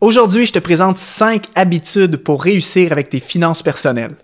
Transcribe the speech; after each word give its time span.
Aujourd'hui, 0.00 0.46
je 0.46 0.52
te 0.54 0.58
présente 0.58 0.96
5 0.96 1.44
habitudes 1.54 2.16
pour 2.16 2.42
réussir 2.42 2.90
avec 2.90 3.10
tes 3.10 3.20
finances 3.20 3.62
personnelles. 3.62 4.14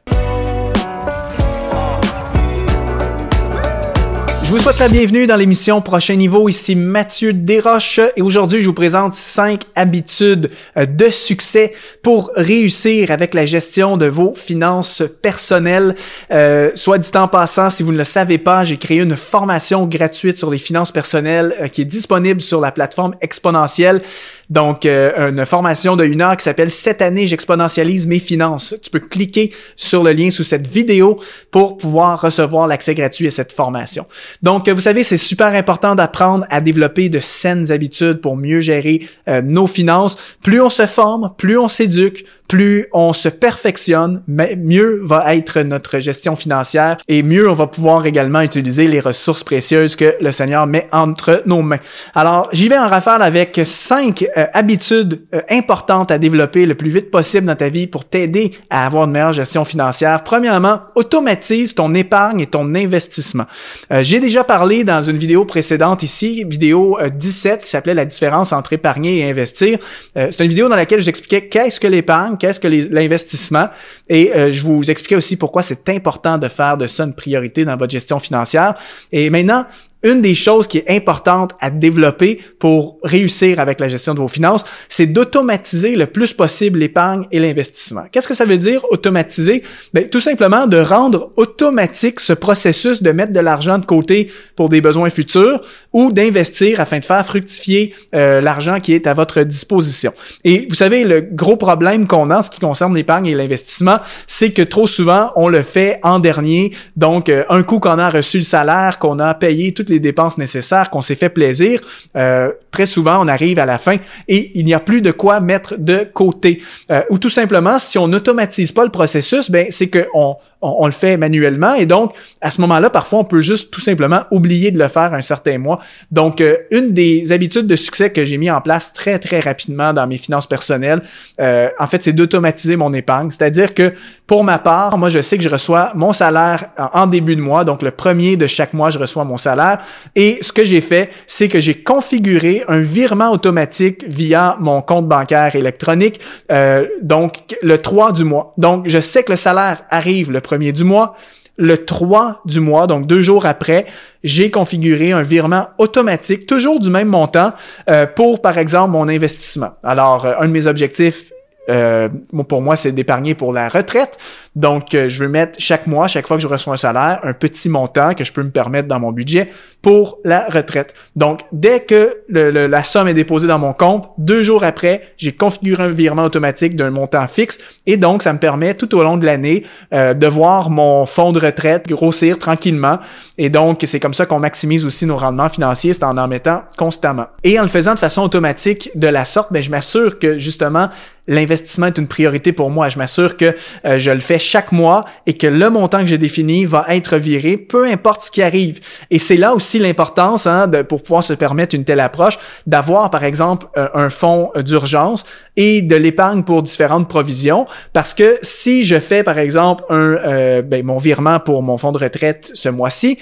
Je 4.47 4.53
vous 4.53 4.59
souhaite 4.59 4.79
la 4.79 4.89
bienvenue 4.89 5.27
dans 5.27 5.35
l'émission 5.35 5.83
Prochain 5.83 6.15
Niveau. 6.15 6.49
Ici 6.49 6.77
Mathieu 6.77 7.33
Desroches 7.33 7.99
et 8.15 8.23
aujourd'hui 8.23 8.61
je 8.61 8.67
vous 8.67 8.75
présente 8.75 9.17
cinq 9.17 9.63
habitudes 9.75 10.53
euh, 10.77 10.87
de 10.87 11.07
succès 11.07 11.75
pour 12.01 12.31
réussir 12.37 13.11
avec 13.11 13.35
la 13.35 13.45
gestion 13.45 13.97
de 13.97 14.07
vos 14.07 14.37
finances 14.37 15.03
personnelles. 15.21 15.97
Euh, 16.31 16.71
soit 16.77 16.99
dit 16.99 17.11
en 17.17 17.27
passant, 17.27 17.71
si 17.71 17.83
vous 17.83 17.91
ne 17.91 17.99
le 17.99 18.05
savez 18.05 18.39
pas, 18.39 18.63
j'ai 18.63 18.77
créé 18.77 19.01
une 19.01 19.17
formation 19.17 19.85
gratuite 19.85 20.39
sur 20.39 20.49
les 20.49 20.59
finances 20.59 20.93
personnelles 20.93 21.53
euh, 21.61 21.67
qui 21.67 21.83
est 21.83 21.85
disponible 21.85 22.41
sur 22.41 22.61
la 22.61 22.71
plateforme 22.71 23.17
Exponentielle. 23.21 24.01
Donc, 24.49 24.87
euh, 24.87 25.31
une 25.31 25.45
formation 25.45 25.97
de 25.97 26.05
une 26.05 26.23
heure 26.23 26.37
qui 26.37 26.45
s'appelle 26.45 26.71
Cette 26.71 27.03
année, 27.03 27.27
j'exponentialise 27.27 28.07
mes 28.07 28.19
finances. 28.19 28.75
Tu 28.83 28.91
peux 28.91 29.01
cliquer 29.01 29.53
sur 29.75 30.05
le 30.05 30.13
lien 30.13 30.31
sous 30.31 30.45
cette 30.45 30.67
vidéo 30.67 31.21
pour 31.51 31.77
pouvoir 31.77 32.21
recevoir 32.21 32.69
l'accès 32.69 32.95
gratuit 32.95 33.27
à 33.27 33.31
cette 33.31 33.53
formation. 33.53 34.07
Donc, 34.43 34.69
vous 34.69 34.81
savez, 34.81 35.03
c'est 35.03 35.17
super 35.17 35.49
important 35.49 35.95
d'apprendre 35.95 36.47
à 36.51 36.61
développer 36.61 37.09
de 37.09 37.19
saines 37.19 37.73
habitudes 37.73 38.21
pour 38.21 38.37
mieux 38.37 38.61
gérer 38.61 39.07
euh, 39.29 39.43
nos 39.43 39.67
finances. 39.67 40.37
Plus 40.43 40.61
on 40.61 40.71
se 40.71 40.87
forme, 40.87 41.33
plus 41.37 41.59
on 41.59 41.69
s'éduque, 41.69 42.25
plus 42.49 42.87
on 42.93 43.13
se 43.13 43.29
perfectionne, 43.29 44.23
mieux 44.27 45.01
va 45.03 45.35
être 45.35 45.61
notre 45.61 45.99
gestion 45.99 46.37
financière 46.37 46.99
et 47.09 47.23
mieux 47.23 47.49
on 47.49 47.55
va 47.55 47.67
pouvoir 47.67 48.07
également 48.07 48.41
utiliser 48.41 48.89
les 48.89 49.01
ressources 49.01 49.45
précieuses 49.45 49.97
que 49.97 50.15
le 50.21 50.33
Seigneur 50.33 50.67
met 50.67 50.87
entre 50.93 51.43
nos 51.47 51.63
mains. 51.63 51.81
Alors, 52.15 52.49
j'y 52.53 52.69
vais 52.69 52.79
en 52.79 52.89
rafale 52.89 53.23
avec 53.23 53.61
cinq 53.65 54.25
euh, 54.37 54.47
habitudes 54.53 55.23
euh, 55.35 55.41
importantes 55.51 56.11
à 56.11 56.19
développer 56.19 56.67
le 56.67 56.75
plus 56.75 56.91
vite 56.91 57.11
possible 57.11 57.47
dans 57.47 57.57
ta 57.57 57.69
vie 57.69 57.87
pour 57.87 58.05
t'aider 58.05 58.53
à 58.71 58.87
avoir 58.87 59.05
une 59.05 59.13
meilleure 59.13 59.33
gestion 59.33 59.65
financière. 59.65 60.23
Premièrement, 60.23 60.81
automatise 60.95 61.75
ton 61.75 61.95
épargne 61.95 62.41
et 62.41 62.47
ton 62.47 62.75
investissement. 62.75 63.47
Euh, 63.93 64.03
j'ai 64.03 64.21
déjà 64.21 64.45
parlé 64.45 64.85
dans 64.85 65.03
une 65.03 65.17
vidéo 65.17 65.45
précédente 65.45 66.03
ici, 66.03 66.45
vidéo 66.49 66.99
17 67.15 67.63
qui 67.65 67.71
s'appelait 67.71 67.95
la 67.95 68.05
différence 68.05 68.53
entre 68.53 68.73
épargner 68.73 69.21
et 69.21 69.31
investir. 69.31 69.79
C'est 70.15 70.41
une 70.41 70.49
vidéo 70.49 70.69
dans 70.69 70.77
laquelle 70.77 71.01
j'expliquais 71.01 71.49
qu'est-ce 71.49 71.81
que 71.81 71.87
l'épargne, 71.87 72.36
qu'est-ce 72.37 72.61
que 72.61 72.69
l'investissement, 72.69 73.69
et 74.09 74.35
euh, 74.35 74.53
je 74.53 74.63
vous 74.63 74.91
expliquais 74.91 75.17
aussi 75.17 75.37
pourquoi 75.37 75.63
c'est 75.63 75.89
important 75.89 76.39
de 76.39 76.49
faire 76.49 76.77
de 76.77 76.87
ça 76.87 77.05
une 77.05 77.15
priorité 77.15 77.65
dans 77.65 77.77
votre 77.77 77.93
gestion 77.93 78.19
financière. 78.19 78.75
Et 79.13 79.31
maintenant, 79.31 79.67
une 80.03 80.21
des 80.21 80.35
choses 80.35 80.67
qui 80.67 80.79
est 80.79 80.91
importante 80.91 81.53
à 81.61 81.71
développer 81.71 82.41
pour 82.59 82.99
réussir 83.03 83.59
avec 83.61 83.81
la 83.81 83.89
gestion 83.89 84.15
de 84.15 84.21
vos 84.21 84.29
finances, 84.29 84.65
c'est 84.89 85.07
d'automatiser 85.07 85.97
le 85.97 86.07
plus 86.07 86.33
possible 86.33 86.79
l'épargne 86.79 87.25
et 87.33 87.39
l'investissement. 87.39 88.05
Qu'est-ce 88.13 88.29
que 88.29 88.35
ça 88.35 88.45
veut 88.45 88.59
dire 88.59 88.85
automatiser? 88.91 89.63
Bien, 89.93 90.05
tout 90.05 90.21
simplement 90.21 90.67
de 90.67 90.79
rendre 90.79 91.33
automatique 91.37 92.21
ce 92.21 92.33
processus 92.33 93.03
de 93.03 93.11
mettre 93.11 93.33
de 93.33 93.41
l'argent 93.41 93.79
de 93.79 93.87
côté 93.87 94.31
pour 94.55 94.69
des 94.69 94.81
besoins 94.81 95.11
futurs 95.11 95.61
ou 95.93 96.13
d'investir 96.13 96.81
afin 96.81 96.99
de 96.99 97.05
faire 97.05 97.25
fructifier 97.25 97.95
euh, 98.15 98.41
l'argent 98.41 98.81
qui 98.81 98.93
est 98.93 99.07
à 99.07 99.15
votre 99.15 99.43
disposition. 99.43 100.13
Et 100.45 100.67
vous 100.69 100.75
savez, 100.75 101.05
le 101.05 101.21
gros 101.21 101.57
problème 101.57 102.07
qu'on 102.07 102.31
a 102.31 102.39
en 102.39 102.43
ce 102.43 102.51
qui 102.51 102.61
concerne 102.61 102.95
l'épargne 102.95 103.27
et 103.27 103.35
l'investissement, 103.35 103.99
c'est 104.27 104.53
que 104.53 104.63
trop 104.63 104.87
souvent, 104.87 105.33
on 105.37 105.49
le 105.49 105.63
fait 105.63 105.99
en 106.03 106.19
dernier. 106.19 106.73
Donc, 106.97 107.29
euh, 107.29 107.45
un 107.49 107.63
coup 107.63 107.81
qu'on 107.81 107.99
a 107.99 108.11
reçu 108.11 108.39
le 108.39 108.43
salaire, 108.43 108.99
qu'on 108.99 109.19
a 109.19 109.35
payé 109.35 109.73
les 109.89 110.01
dépenses 110.01 110.39
nécessaires, 110.39 110.91
qu'on 110.91 111.01
s'est 111.01 111.15
fait 111.15 111.29
plaisir, 111.29 111.81
euh, 112.17 112.53
très 112.71 112.87
souvent 112.87 113.25
on 113.25 113.29
arrive 113.29 113.59
à 113.59 113.67
la 113.67 113.79
fin 113.79 113.97
et 114.29 114.53
il 114.55 114.65
n'y 114.65 114.75
a 114.75 114.81
plus 114.81 115.03
de 115.03 115.11
quoi 115.11 115.41
mettre 115.41 115.77
de 115.79 116.07
côté. 116.13 116.63
Euh, 116.91 117.03
ou 117.11 117.19
tout 117.19 117.31
simplement, 117.31 117.79
si 117.79 117.99
on 117.99 118.09
n'automatise 118.09 118.73
pas 118.73 118.85
le 118.85 118.91
processus, 118.91 119.51
ben 119.51 119.67
c'est 119.71 119.89
que 119.89 120.07
on, 120.15 120.37
on, 120.67 120.87
le 120.87 120.93
fait 120.93 121.17
manuellement 121.17 121.75
et 121.75 121.87
donc 121.87 122.15
à 122.41 122.51
ce 122.51 122.61
moment-là, 122.63 122.91
parfois 122.91 123.21
on 123.21 123.25
peut 123.25 123.41
juste 123.41 123.71
tout 123.71 123.81
simplement 123.81 124.25
oublier 124.31 124.71
de 124.71 124.79
le 124.79 124.89
faire 124.89 125.15
un 125.15 125.21
certain 125.21 125.59
mois. 125.59 125.81
Donc 126.11 126.41
euh, 126.41 126.57
une 126.71 126.93
des 126.93 127.33
habitudes 127.33 127.67
de 127.67 127.77
succès 127.77 128.11
que 128.11 128.25
j'ai 128.25 128.39
mis 128.39 128.51
en 128.51 128.61
place 128.61 128.93
très 128.93 129.19
très 129.19 129.41
rapidement 129.41 129.93
dans 129.93 130.07
mes 130.07 130.19
finances 130.19 130.47
personnelles, 130.47 131.03
euh, 131.41 131.69
en 131.79 131.87
fait, 131.87 132.03
c'est 132.03 132.13
d'automatiser 132.13 132.77
mon 132.77 132.93
épargne. 132.93 133.31
C'est-à-dire 133.31 133.75
que 133.75 133.93
pour 134.27 134.45
ma 134.45 134.59
part, 134.59 134.99
moi 134.99 135.09
je 135.09 135.21
sais 135.21 135.37
que 135.37 135.45
je 135.45 135.49
reçois 135.49 135.93
mon 135.95 136.13
salaire 136.13 136.67
en 136.93 137.07
début 137.07 137.37
de 137.37 137.41
mois, 137.41 137.65
donc 137.65 137.83
le 137.83 137.91
premier 137.91 138.37
de 138.37 138.47
chaque 138.47 138.73
mois, 138.73 138.91
je 138.91 138.99
reçois 138.99 139.25
mon 139.25 139.37
salaire. 139.37 139.79
Et 140.15 140.39
ce 140.41 140.53
que 140.53 140.65
j'ai 140.65 140.81
fait, 140.81 141.11
c'est 141.27 141.49
que 141.49 141.61
j'ai 141.61 141.75
configuré 141.75 142.65
un 142.69 142.81
virement 142.81 143.31
automatique 143.31 144.05
via 144.09 144.57
mon 144.61 144.83
compte 144.83 145.07
bancaire 145.07 145.55
électronique, 145.55 146.21
euh, 146.51 146.87
donc 147.03 147.57
le 147.63 147.79
3 147.79 148.13
du 148.13 148.25
mois. 148.25 148.53
Donc 148.59 148.89
je 148.89 148.99
sais 148.99 149.23
que 149.23 149.33
le 149.33 149.37
salaire 149.37 149.85
arrive 149.91 150.31
le 150.31 150.41
du 150.59 150.85
mois. 150.85 151.17
Le 151.59 151.87
3 151.87 152.43
du 152.45 152.61
mois, 152.61 152.87
donc 152.87 153.07
deux 153.07 153.23
jours 153.23 153.47
après, 153.47 153.87
j'ai 154.23 154.51
configuré 154.51 155.13
un 155.13 155.23
virement 155.23 155.69
automatique, 155.79 156.47
toujours 156.47 156.81
du 156.81 156.91
même 156.91 157.09
montant, 157.09 157.53
euh, 157.89 158.07
pour, 158.07 158.43
par 158.43 158.59
exemple, 158.59 158.91
mon 158.91 159.09
investissement. 159.09 159.71
Alors, 159.83 160.27
euh, 160.27 160.35
un 160.39 160.49
de 160.49 160.53
mes 160.53 160.67
objectifs 160.67 161.33
euh, 161.69 162.09
pour 162.49 162.63
moi, 162.63 162.77
c'est 162.77 162.93
d'épargner 162.93 163.35
pour 163.35 163.53
la 163.53 163.69
retraite. 163.69 164.19
Donc, 164.55 164.95
euh, 164.95 165.09
je 165.09 165.25
veux 165.25 165.29
mettre 165.29 165.59
chaque 165.59 165.87
mois, 165.87 166.09
chaque 166.09 166.27
fois 166.27 166.37
que 166.37 166.43
je 166.43 166.49
reçois 166.49 166.75
un 166.75 166.79
salaire, 166.79 167.21
un 167.23 167.35
petit 167.35 167.69
montant 167.69 168.15
que 168.15 168.25
je 168.25 168.33
peux 168.33 168.43
me 168.43 168.51
permettre 168.51 168.89
dans 168.89 168.99
mon 168.99 169.13
budget 169.13 169.51
pour 169.83 170.19
la 170.25 170.47
retraite. 170.49 170.95
Donc, 171.15 171.41
dès 171.53 171.81
que 171.81 172.23
la 172.29 172.83
somme 172.83 173.09
est 173.09 173.15
déposée 173.15 173.47
dans 173.47 173.59
mon 173.59 173.73
compte, 173.73 174.11
deux 174.19 174.43
jours 174.43 174.65
après, 174.65 175.03
j'ai 175.17 175.33
configuré 175.33 175.85
un 175.85 175.91
virement 175.91 176.25
automatique 176.25 176.75
d'un 176.75 176.91
montant 176.91 177.27
fixe 177.29 177.59
et 177.87 177.97
donc, 177.97 178.23
ça 178.23 178.33
me 178.33 178.39
permet 178.39 178.75
tout 178.75 178.95
au 178.97 179.03
long 179.03 179.17
de 179.17 179.25
l'année 179.25 179.65
euh, 179.93 180.15
de 180.15 180.27
voir 180.27 180.71
mon 180.71 181.07
fonds 181.07 181.33
de 181.33 181.39
retraite 181.39 181.89
grossir 181.89 182.39
tranquillement. 182.39 182.99
Et 183.39 183.51
donc, 183.51 183.83
c'est 183.87 184.01
comme 184.01 184.15
ça 184.15 184.27
qu'on 184.27 184.41
maximise 184.41 184.85
aussi 184.85 185.07
nos 185.07 185.17
rendements 185.17 185.49
financiers, 185.49 185.93
c'est 185.93 186.05
en 186.05 186.17
en 186.19 186.29
mettant 186.29 186.63
constamment. 186.77 187.27
Et 187.45 187.59
en 187.59 187.63
le 187.63 187.69
faisant 187.69 187.95
de 187.95 187.99
façon 187.99 188.23
automatique 188.23 188.91
de 188.95 189.07
la 189.07 189.25
sorte, 189.25 189.53
ben, 189.53 189.63
je 189.63 189.71
m'assure 189.71 190.19
que 190.19 190.39
justement, 190.39 190.89
l'investissement 191.29 191.87
est 191.87 191.99
une 191.99 192.09
priorité 192.09 192.53
pour 192.53 192.71
moi. 192.71 192.89
Je 192.89 192.99
m'assure 192.99 193.37
que 193.37 193.55
euh, 193.85 193.99
je 193.99 194.11
le 194.11 194.21
fais 194.21 194.39
chaque 194.39 194.73
mois 194.73 195.05
et 195.27 195.35
que 195.35 195.47
le 195.47 195.71
montant 195.71 196.01
que 196.01 196.07
j'ai 196.07 196.19
défini 196.19 196.65
va 196.65 196.87
être 196.89 197.17
viré, 197.17 197.57
peu 197.57 197.87
importe 197.87 198.23
ce 198.23 198.31
qui 198.31 198.43
arrive. 198.43 198.81
Et 199.11 199.19
c'est 199.19 199.37
là 199.37 199.55
aussi 199.55 199.79
l'importance, 199.79 200.47
hein, 200.47 200.71
pour 200.89 201.03
pouvoir 201.03 201.25
se 201.25 201.33
permettre 201.33 201.75
une 201.75 201.85
telle 201.85 202.01
approche, 202.01 202.39
d'avoir 202.67 203.11
par 203.11 203.25
exemple 203.25 203.67
euh, 203.77 203.89
un 203.95 204.11
fonds 204.11 204.51
d'urgence 204.57 205.25
et 205.57 205.83
de 205.83 205.97
l'épargne 205.97 206.43
pour 206.43 206.63
différentes 206.63 207.09
provisions. 207.09 207.67
Parce 207.93 208.15
que 208.15 208.37
si 208.43 208.85
je 208.85 208.99
fais 208.99 209.23
par 209.23 209.39
exemple 209.39 209.85
un, 209.91 210.17
euh, 210.17 210.63
ben, 210.63 210.85
mon 210.85 210.99
virement 210.99 211.41
pour 211.41 211.63
mon 211.63 211.79
fonds 211.79 211.93
de 211.93 211.99
retraite 211.99 212.51
ce 212.55 212.69
mois-ci 212.69 213.19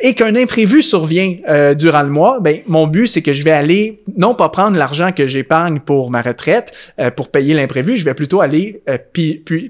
et 0.00 0.14
qu'un 0.14 0.34
imprévu 0.36 0.82
survient 0.82 1.36
durant 1.76 2.02
le 2.02 2.08
mois, 2.08 2.38
ben, 2.40 2.60
mon 2.66 2.86
but 2.86 3.06
c'est 3.06 3.22
que 3.22 3.32
je 3.32 3.44
vais 3.44 3.50
aller 3.50 4.02
non 4.16 4.34
pas 4.34 4.48
prendre 4.48 4.76
l'argent 4.76 5.12
que 5.12 5.26
j'épargne 5.26 5.80
pour 5.80 6.10
ma 6.10 6.22
retraite 6.22 6.72
pour 7.16 7.28
payer 7.28 7.54
l'imprévu, 7.54 7.96
je 7.96 8.04
vais 8.04 8.14
plutôt 8.14 8.40
aller 8.40 8.82
euh, 8.88 8.98